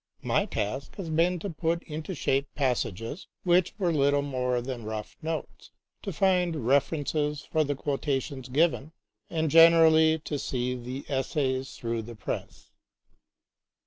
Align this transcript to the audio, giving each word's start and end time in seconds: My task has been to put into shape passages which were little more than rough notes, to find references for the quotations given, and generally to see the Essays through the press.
My 0.23 0.47
task 0.47 0.95
has 0.95 1.11
been 1.11 1.37
to 1.41 1.49
put 1.51 1.83
into 1.83 2.15
shape 2.15 2.47
passages 2.55 3.27
which 3.43 3.75
were 3.77 3.93
little 3.93 4.23
more 4.23 4.59
than 4.59 4.83
rough 4.83 5.15
notes, 5.21 5.69
to 6.01 6.11
find 6.11 6.65
references 6.65 7.41
for 7.41 7.63
the 7.63 7.75
quotations 7.75 8.49
given, 8.49 8.93
and 9.29 9.51
generally 9.51 10.17
to 10.17 10.39
see 10.39 10.73
the 10.73 11.05
Essays 11.07 11.77
through 11.77 12.01
the 12.01 12.15
press. 12.15 12.71